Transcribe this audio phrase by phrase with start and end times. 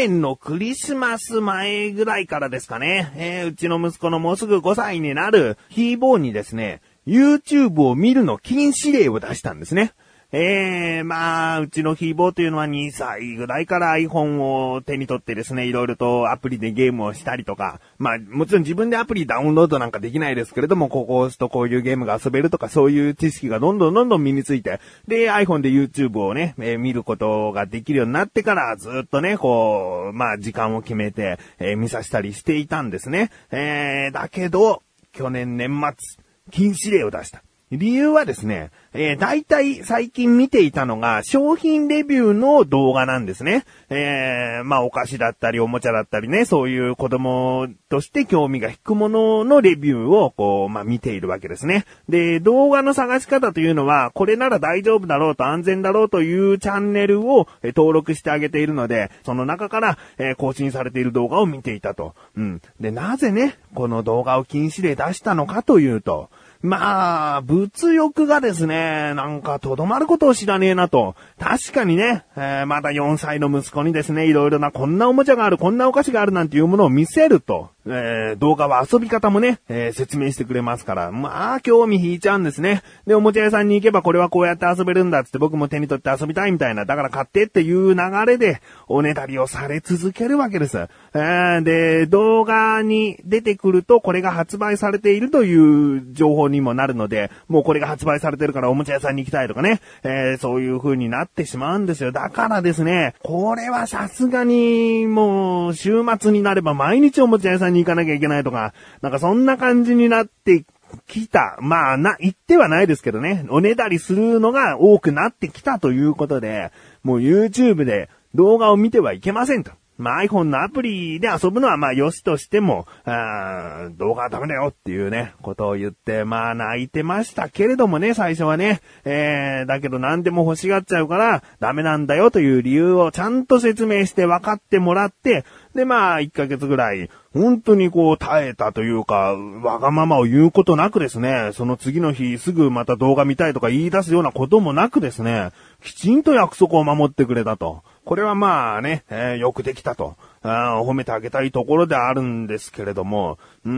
[0.00, 9.92] 年のクリスマス前ぐらいからですかね、えー、うちの息子のもうすぐ5歳になるヒーボーにですね、YouTube を見るの禁止令を出したんですね。
[10.32, 24.78] ええー、まあ、うちのヒーボーというのは2歳ぐらいから iPhone を手に取ってですね、いろいろとアプリでゲームをしたりとか、まあ、もちろん自分でアプリダウンロードなんかできないですけれども、ここを押すとこういうゲームが遊べるとか、そういう知識がどんどんどんどん身について、
[25.08, 33.32] で、iPhone で YouTube をね、えー、見ることができるようになってから、ずっとね、こう、まあ、時間を決めて、えー、見させたりしていたんですね。
[33.50, 37.42] えー、だけど、去年年末、禁止令を出した。
[37.70, 43.64] 理由はですね、えー、大体最近見ていたのが商品レビューの動画なんですね。
[43.90, 51.84] えー、まあお菓子だったりおもちゃだったりね、そういう子供として興味が引くもののレビューをこう、まあ見ているわけですね。
[52.08, 62.16] で、動画の探し方というのは、これなら大丈夫だろうと安全だろうというチャンネルを登録してあげているので、その中から、え、更新されている動画を見ていたと。
[62.36, 62.60] うん。
[62.80, 66.30] で、なぜね、この動画を禁止で出したのかというと、
[66.62, 71.14] まあ、物欲がですね、なんかとどまることを知らねえなと。
[71.38, 77.70] 確かにね、えー、まだ4歳の息子にですね、いろいろなこんなおもちゃがある、こんなお菓子があるなんていうものを見せると。
[77.86, 82.82] えー、動画は遊び方もね、えー、説明してくれますから、まあ、興味引いちゃうんですね。
[83.06, 90.78] で、おもちゃ屋さんに行けばこれはこうやって遊べるんだっつって僕も手に取って遊びたいみたいな、だから買ってっていう流れで、おねだりをされ続けるわけです。
[90.78, 102.12] えー、で、動画に出てくるとこれが発売されているという情報にもなるので、もうこれが発売されてるからおもちゃ屋さんに行きたいとかね、えー、そういう風になってしまうんですよ。
[102.12, 110.64] だからですね、これはさすがにもう週末になれば毎日おもちゃ屋さんに行かなきゃいけないとか、なんかそんな感じになって
[111.06, 111.58] きた。
[111.60, 116.72] まあな、言ってはないですけどね、おねだりするのが多くなってきたということで、
[117.02, 119.72] もう YouTube で動画を見てはいけませんと。
[120.00, 128.80] まあ iPhone のアプリで遊ぶのはまあ良しとしても、あ動画はダメだよっていうね、ことを言って、まあ泣いてましたけれどもね、最初はね。
[129.04, 135.44] えー、だけど何でも欲しがっちゃうからダメなんだよという理由をちゃんと説明して分かってもらって、
[135.74, 145.50] でまあ1ヶ月ぐらい、本当にこう耐えたというか、わがままを言うことなくですね、その次の日すぐまた動画見たいとか言い出すようなこともなくですね、
[145.82, 147.82] きちんと約束を守ってくれたと。
[148.10, 150.16] これはまあね、えー、よくできたと。
[150.42, 153.72] あ、褒めてあげたいところであるんですけれども、うー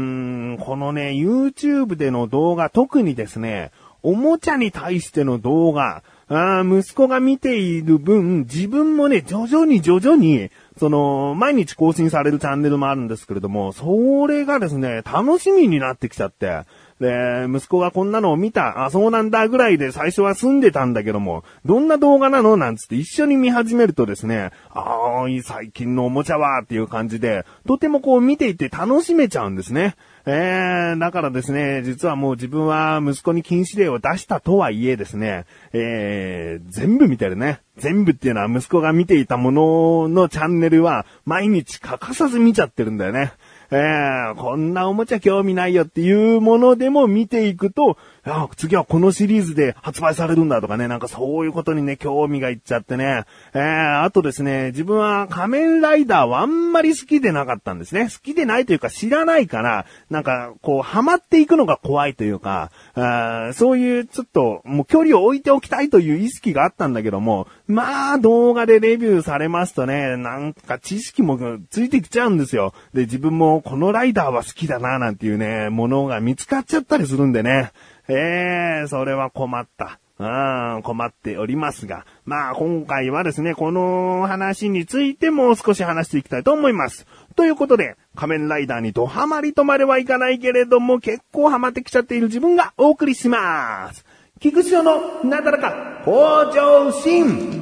[0.54, 3.72] ん、このね、YouTube での動画、特にですね、
[4.02, 10.48] おもちゃに対しての動画、あ息子が見ている分、自分もね、徐々に徐々に、
[10.78, 16.62] その、毎日更新されるチャンネルもあるんですけれども、それがですね、楽しみになってきちゃって、
[17.02, 22.56] で、息子がこんなのを見た、あ、そうなんだぐらいで最初は住んでたんだけども、どんな動画なの？
[22.56, 29.96] なんつって一緒に見始めるとですね、ああ、最近のおもちゃはっていう感じで、とてもこう見ていて楽しめちゃうんですね。
[30.24, 37.60] えー、だからですね、実はもう自分は息子に禁止令を出したとはいえですね、えー、全部見てるね。
[37.78, 43.32] 全部っていうのは息子が見ていたもののチャンネルは毎日欠かさず見ちゃってるんだよね。
[43.74, 53.24] えー、こんなおもちゃ興味ないよっていうものでも見ていくと、や、次はこのシリーズで発売されるんだとかね、なんかそういうことにね、興味がいっちゃってね。
[53.52, 58.04] えー、あとですね、自分は仮面ライダーはあんまり好きでなかったんですね。
[58.04, 72.72] 好きでないというか知らないから、なんかこう、ハマっていくのが怖いというか、あそういうちょっと、もう距離を置いておきたいという意識があったんだけども、まあ動画でレビューされますとね、なんか知識もついてきちゃうんですよ。
[72.94, 77.72] で、自分もこのライダーは好きだな、なんていうね、ものが見つかっちゃったりするんでね。
[78.08, 79.98] ええー、それは困った。
[80.18, 82.04] うん、困っておりますが。
[82.24, 87.06] まあ、今回はですね、この話についてもう少し話していきたいと思います。
[87.34, 94.04] ということで、仮面ライダーにドハマりとまではいかないけれども、結構ハマってきちゃっている自分がお送りします。
[94.38, 97.61] 菊池のなだらか向上心。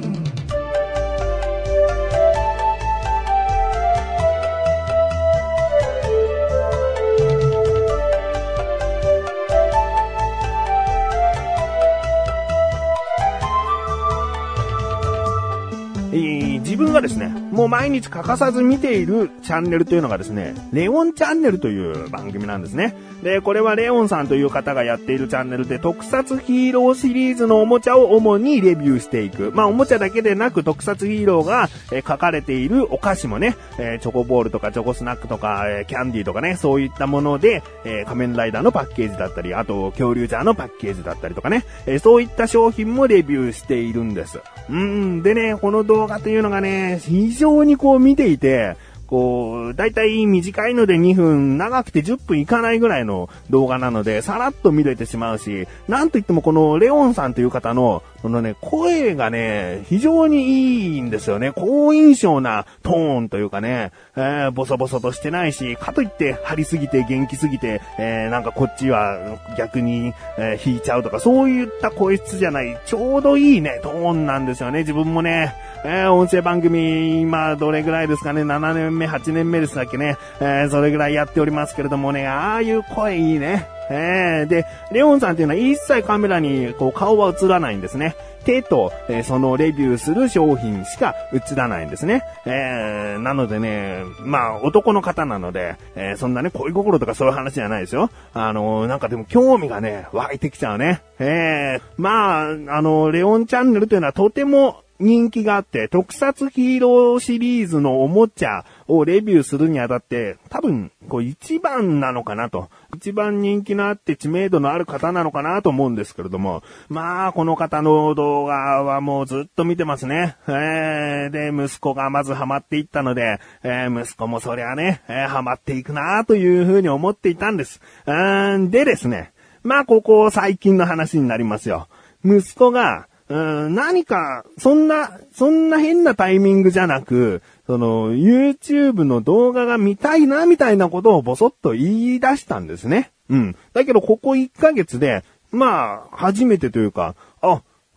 [16.11, 22.95] 自分がですね、もう毎日欠かさず見ているチャンネルというのがですね、レオンチャンネルという番組なんですね。
[23.23, 29.51] で、これはレオンさんという方がやっているチャンネルで特撮ヒーローシリーズのおもちゃを主にレビューしていく。
[29.53, 44.39] まあおもちゃだけでなく特撮ヒーローが、えー、書かれているお菓子もね、えー、チョコボールとかチョコスナックとか、え、キャンディーとかね、そういったもので、え仮面ライダーのパッケージだったり、あと恐竜ジャーのパッケージだったりとかね、えそういった商品もレビューしているんです。
[44.69, 48.75] うん、でね、この動動画というのがね、非常常にこう見ていて、
[49.05, 61.51] こう、だいたい短いので2分、長くて10分いかないぐらいの動画なので、さらっと見れてしまうし、なんといってもこのレオンさんという方の、このね、声がね、非常にいいんですよね。
[61.51, 69.17] 好印象なトーンというかね、えー、ボソボソとしてないし、かといって張りすぎて元気すぎて、えー、なんかこっちは
[69.57, 74.79] 逆に、えー、引いちゃうとか、そういった声質じゃない、ちょうどいいね、トーンなんですよね。
[74.79, 83.80] 自分もね、えー、音声番組、今、どれぐらいですかね、7年目、8年目ですだっけね、えー、それぐらいやっておりますけれどもね、ああいう声いいね。
[83.91, 88.15] えー、で、レオンさんっていうのは一切カメラにこう顔は映らないんですね。
[88.45, 92.23] 手と、えー、そのレビューする商品しか映らないんですね。
[92.45, 98.09] えー、なのでね、まあ男の方なので、えー、そんなね、恋心とかそういう話じゃないですよ。
[98.33, 101.01] あのー、なんかでも興味がね、湧いてきちゃうね。
[101.19, 112.69] えー、まあ、あの、レオンチャンネルというのはとても人気があって、特撮ヒーローシリーズのおもちゃをレビューするにあたって、多分、こう一番なのかなと。
[112.95, 120.35] 一番人気のあって知名度のある方なのかなと思うんですけれども、まあ、この方の動画はもうずっと見てますね。
[120.47, 127.81] えー、で、息子がまずハマっていったので、えー、息子もそりゃね、えー、ハマっていくなというふうに思っていたんです。
[128.05, 129.31] うんでですね、
[129.63, 131.87] まあ、ここ最近の話になりますよ。
[132.23, 143.11] 息子が、うん、何か、そんな、そんな変なタイミングじゃなく、その、YouTube の動画が見たいな、みたいなことをぼそっと言い出したんですね。
[143.29, 143.55] うん。
[143.73, 147.15] だけど、ここ1ヶ月で、まあ、初めてというか、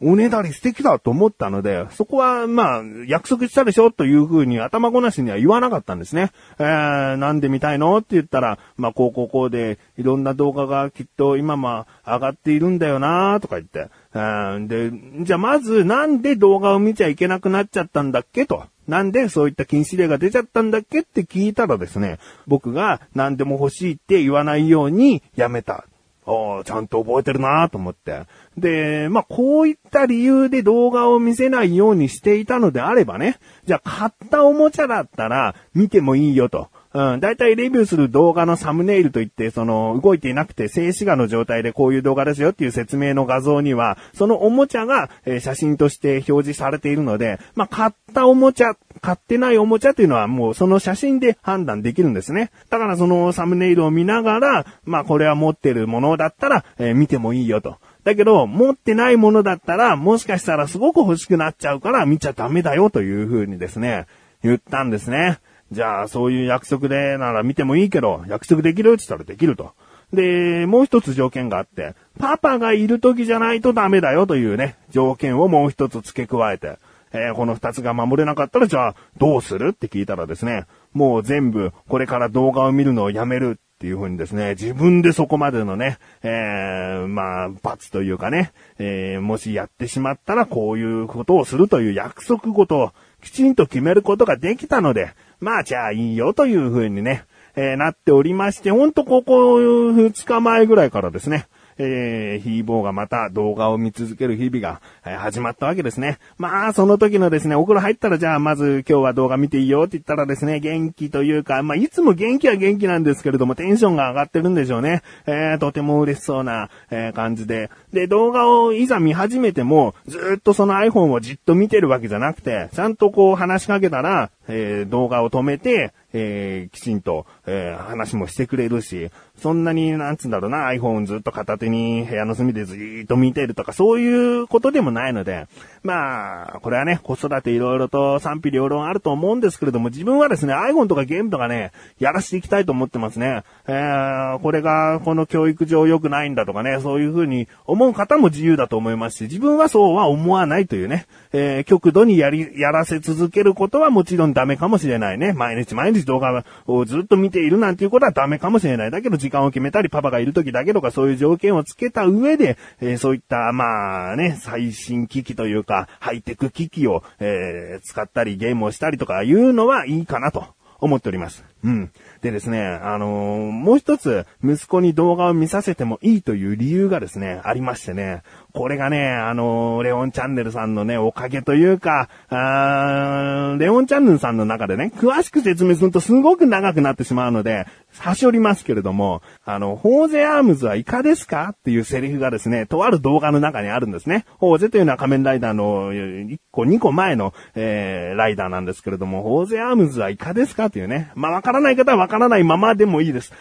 [0.05, 6.31] おねだり素敵だと思ったので、そこは、まあ、約束したでしょというふうに頭ごなしには言わなかったんですね。
[6.59, 13.89] えー、なんで見たいのって言ったら、まあ、こうこうこうで、いろんな動画がきっと今ま上がっているんだよなとか言って。
[14.15, 14.93] えーで、
[15.25, 18.65] じゃあまずなんで動画を見ちゃいけなくなっちゃったんだっけと。
[18.87, 25.87] なんでそういった禁止令が出ちゃったんだっけって聞いたらですね、僕が何でも欲しいって言わないようにやめた。
[26.27, 28.23] おちゃんと覚えてるなと思って。
[28.57, 36.69] で、まあ、こういった理由で動画を見せないようにしていたのであればね、じゃあ買ったおもちゃだったら見てもいいよと。
[36.95, 52.53] うん、だいたいレビューする動画のサムネイルといって、その、動いていなくて静止画の状態でこういう動画ですよっていう説明の画像には、そのおもちゃが、え、写真として表示されているので、まあ、買ったおもちゃ、買ってないおもちゃというのはもうその写真で判断できるんですね。
[52.71, 57.79] だからそのサムネイルを見ながら、まあ、これは持ってるものだったら、えー、見てもいいよと。
[58.05, 64.07] だけど、持ってないものだったら、もしかしたらすごく欲しくなっちゃうから見ちゃダメだよという風にですね、
[64.45, 65.41] 言ったんですね。
[65.73, 69.73] じゃあ、そういう約束でなら見てもいいけど、約束できるって言ったらできると。
[70.13, 76.79] で、もう一つ条件があって、パパがいる時じゃないとダメだよというね、条件をもう一つ付け加えて、
[77.13, 92.93] えー、この二つが守れなかったら、じゃあ、どうするって聞いたらですね、もう全部、これから動画を見るのをやめるていうふうにですね、自分でそこまでのね、えー、まあ、罰というかね、えー、もしやってしまったらこういうことをするという約束事を
[93.23, 97.25] きちんと決めることができたので、まあじゃあいいよというふうにね、
[97.57, 101.47] えー、なっておりまして、ほんとここ2日前ぐらいからですね、
[101.79, 106.19] えー、ヒーボーがまた動画を見続ける日々が、えー、始まったわけですね。
[106.39, 115.03] まあ、その時のですね、お風呂入ったらじゃあまず今日は動画見ていいよって言ったらですね、元気というか、まあ、いつも元気は元気なんですけれども、テンションが上がってるんでしょうね。
[115.27, 117.71] えー、とても嬉しそうな、えー、感じで。
[117.93, 135.47] で、動画をいざ見始めても、ずっとその iPhone をじっと見てるわけじゃなくて、ちゃんとこう話しかけたら、えー、動画を止めて、えー、きちんと、えー、話もしてくれるし、そんなに、なんつうんだろうな、iPhone ずっと片手に部屋の隅でずーっと見てるとか、そういうことでもないので、
[135.85, 143.43] まあ、これはね、子育ていろいろと賛否両論あると思うんですけれども、自分はですね、iPhone とかゲームとかね、やらしていきたいと思ってますね。
[143.67, 155.35] えー、これが、この教育上良くないんだとかね、そういうふうに思う方も自由だと思いますし、自分はそうは思わないというね、えー、極度にやり、やらせ続けることはもちろんダメかもしれないね。
[155.35, 158.91] 毎日毎日動画をずっと見ているなんていうことはダメかもしれない。
[158.91, 170.47] だけど時間を決めたり、パパがいる時だけとかそういう条件をつけた上で、えー、そういった、まあね、最新機器というか、ハイテク機器を、えー、使ったり、ゲームをしたりとかいうのはいいかなと
[170.81, 171.45] 思っております。
[171.65, 171.91] うん。
[172.21, 187.67] でですね、あのーもう一つ、息子に動画を見させてもいいという理由がですね、ありましてね、これがね、あのーレオンチャンネルさんのね、おかげというか、あーレオンチャンネルさんの中でね、詳しく説明するとすごく長くなってしまうので、
[187.99, 194.25] 端折りますけれども、あの、ホーゼアームズはイカですかっていうセリフがですね、とある動画の中にあるんですね。
[194.39, 201.13] ホーゼというのは仮面ライダーの1個、2個前の、えー、ライダーなんですけれども、ホーゼアームズはイカですかっていうね。
[201.15, 203.33] まあ、わからない方はわからないままでもいいです。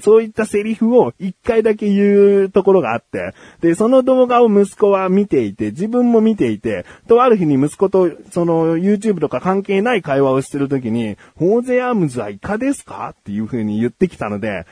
[0.00, 14.66] そういったセリフを一回だけ言うところがあって、で、その動画を息子は見ていて、自分も見ていて、とある日に息子と、その、YouTube とか関係ない会話をしてるときに、ホーゼアームズはイカですかっていう風に言ってきたので、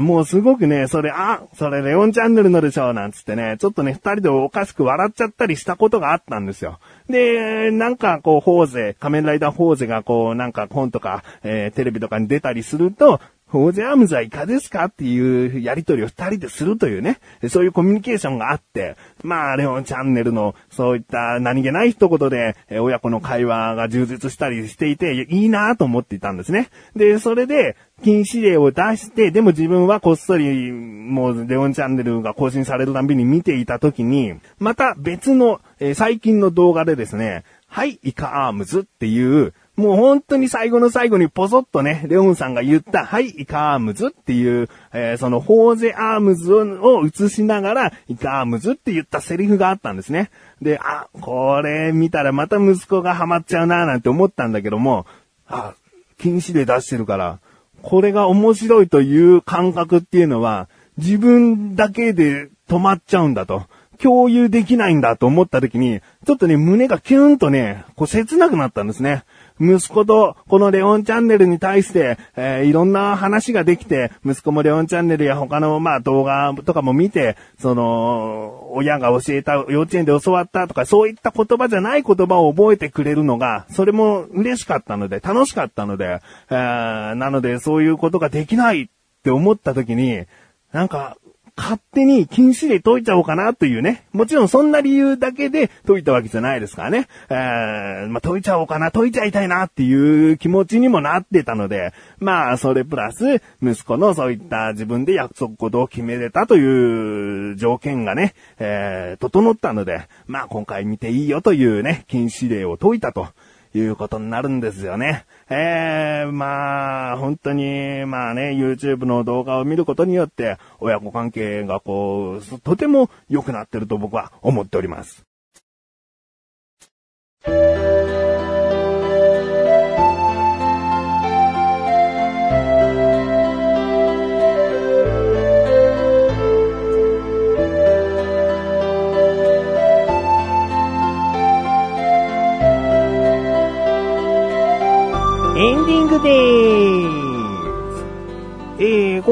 [0.00, 6.78] もうすごくね、それ、あ、それレオンチャンネルのでしょなんつってね、ちょっとね、二人でおかしく笑っちゃったりしたことがあったんですよ。
[7.08, 13.18] で、なんかこう、ホーゼ、仮面ライダーホーゼがこう、なんか本とか、えーテレビとかに出たりすると、
[13.54, 26.68] ホーゼアムズはいかですかっていうやりとりを二人でするというね、そういうコミュニケーションがあって、まあ、レオンチャンネルのそういった何気ない一言で、え親子の会話が充実したりしていて、いいなと思っていたんですね。
[26.96, 50.30] で、それで、禁止令を出して、でも自分はこっそり、もう、レオンチャンネルが更新されるたびに見ていたときに、また別の、え最近の動画でですね、はい、イカアームズっていう、もう本当に最後の最後にポソッとね、レオンさんが言った、はい、イカアームズっていう、えーその、ホーゼアームズを映しながら、イカアームズって言ったセリフがあったんですね。
[50.62, 55.06] で、あ、これ見たらまた息子がハマっちゃうななんて思ったんだけども、
[55.48, 55.74] あ、
[56.18, 57.40] 禁止で出してるから、
[57.82, 63.64] これが面白いという感覚っていうのは、自分だけで止まっちゃうんだと。
[63.98, 69.24] 共有できないんだと思った時に、ちょっとね、胸がキュンとね、こう切なくなったんですね。
[69.60, 86.20] 息子とこのレオンチャンネルに対して、えーいろんな話ができて、息子もレオンチャンネルや他のまあ動画とかも見て、その、親が教えた、幼稚園で教わったとか、そういった言葉じゃない言葉を覚えてくれるのが、それも嬉しかったので、楽しかったので、
[86.50, 88.86] えーなのでそういうことができないっ
[89.22, 90.24] て思った時に、
[90.72, 91.16] なんか、
[91.56, 94.06] 勝手に禁止令解いちゃおうかなというね。
[94.12, 97.06] もちろんそんな理由だけで解いたわけじゃないですからね。
[97.28, 113.28] えーまあ、解いちゃおうかな、解いちゃいたいなっていう気持ちにもなってたので、まあ、それプラス、息子のそういった自分で約束事を決めれたという条件がね、えー整ったので、まあ、今回見ていいよというね、禁止令を解いたと。
[113.74, 115.24] いうことになるんですよね。
[115.50, 125.24] えー、まあ、本当に、まあね、YouTube の動画を見ることによって、親子関係がこう、とても良くなってると僕は思っております。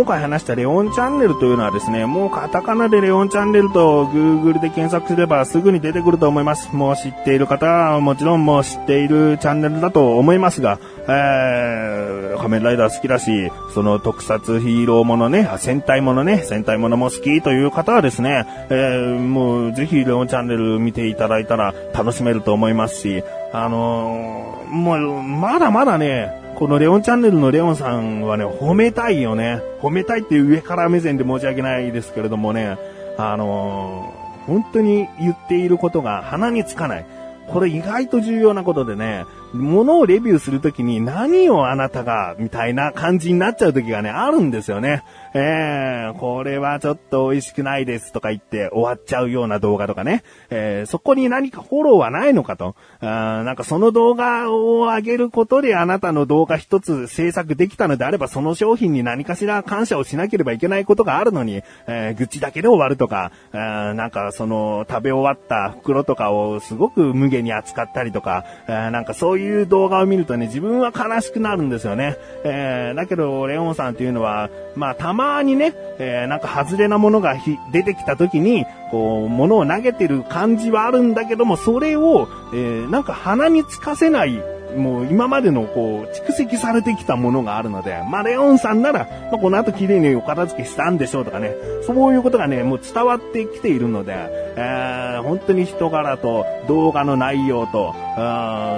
[0.02, 6.75] 今回話したレオンチャンネルというのはですね、もうカタカナでレオンチャンネルと Google で検索すればすぐに出てくると思います。
[6.75, 29.61] もう知っている方はもちろんもう知っているチャンネルだと思いますが、えー、仮面ライダー好きだし、その特撮ヒーローものね、戦隊ものね、戦隊ものも好きという方はですね、えー、もうぜひレオンチャンネル見ていただいたら楽しめると思いますし、あのーもう、まだまだね、このレオンチャンネルのレオンさんはね、褒めたいよね。
[29.80, 32.78] 褒めたいっていう上から目線で申し訳ないですけれどもね、
[33.18, 37.06] あのー本当に言っていることが鼻につかない。
[37.49, 45.04] これ意外と重要なことでね、物をレビューするときに何をあなたが、みたいな感じになっちゃうときがね、あるんですよね。
[45.35, 50.23] えー、これはちょっと美味しくないですとか言って終わっちゃうような動画とかね。
[50.50, 52.76] えー、そこに何かフォローはないのかと。
[53.00, 72.16] あなんかその動画を上げることであなたの動画一つ制作できたのであれば、その商品に何かしら感謝をしなければいけないことがあるのに、えー愚痴だけで終わるとか、あなんかその食べ終わった袋とかをすごく無下に扱ったりとか、えーなんかそういういう動画を見るとね、自分は悲しくなるんですよね。
[72.44, 77.37] えーだけど、レオンさんっていうのは、まあたまにね、えーなんか外れなものが
[77.72, 84.42] 出てきた時に、こう、物を投げてる感じはあるんだけども、それを、えーなんか鼻につかせない
[84.76, 91.54] もう今までのこう、蓄積されてきたものがあるので、まあ、レオンさんなら、まあ、この後綺麗にお片付けしたんでしょうとかね、
[91.86, 94.14] そういうことがね、もう伝わってきているので、
[94.56, 97.94] えー、本当に人柄と動画の内容と、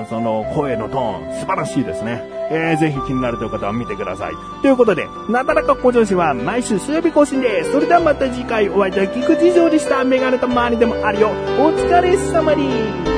[0.09, 2.35] その声のトーン、素晴らしいですね。
[2.51, 4.35] えー、ぜひ気になるという方は見てください。
[4.63, 7.73] ということで、なだらか向上心は毎週水曜日更新です。
[7.73, 10.05] それではまた次回お会いいたい菊池城でした。
[10.05, 11.31] メガネと周りでもあるよ。
[11.59, 13.14] お疲れ様に。